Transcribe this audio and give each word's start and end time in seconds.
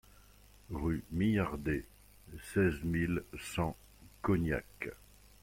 Rue 0.71 1.03
Millardet, 1.11 1.85
seize 2.41 2.81
mille 2.83 3.21
cent 3.37 3.77
Cognac 4.23 4.89